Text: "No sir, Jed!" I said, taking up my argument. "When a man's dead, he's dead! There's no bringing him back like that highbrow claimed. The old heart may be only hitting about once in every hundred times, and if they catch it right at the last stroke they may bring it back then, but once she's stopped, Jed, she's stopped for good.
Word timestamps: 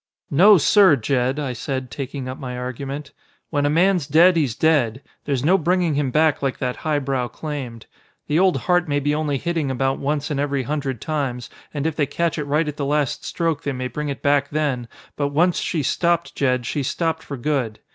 "No 0.31 0.57
sir, 0.57 0.95
Jed!" 0.95 1.37
I 1.37 1.53
said, 1.53 1.91
taking 1.91 2.27
up 2.27 2.39
my 2.39 2.57
argument. 2.57 3.11
"When 3.51 3.67
a 3.67 3.69
man's 3.69 4.07
dead, 4.07 4.35
he's 4.35 4.55
dead! 4.55 5.03
There's 5.25 5.45
no 5.45 5.59
bringing 5.59 5.93
him 5.93 6.09
back 6.09 6.41
like 6.41 6.57
that 6.57 6.77
highbrow 6.77 7.27
claimed. 7.27 7.85
The 8.25 8.39
old 8.39 8.61
heart 8.61 8.87
may 8.87 8.99
be 8.99 9.13
only 9.13 9.37
hitting 9.37 9.69
about 9.69 9.99
once 9.99 10.31
in 10.31 10.39
every 10.39 10.63
hundred 10.63 11.01
times, 11.01 11.51
and 11.71 11.85
if 11.85 11.95
they 11.95 12.07
catch 12.07 12.39
it 12.39 12.45
right 12.45 12.67
at 12.67 12.77
the 12.77 12.83
last 12.87 13.23
stroke 13.23 13.61
they 13.61 13.73
may 13.73 13.87
bring 13.89 14.09
it 14.09 14.23
back 14.23 14.49
then, 14.49 14.87
but 15.15 15.27
once 15.27 15.59
she's 15.59 15.87
stopped, 15.89 16.33
Jed, 16.33 16.65
she's 16.65 16.87
stopped 16.89 17.21
for 17.21 17.37
good. 17.37 17.77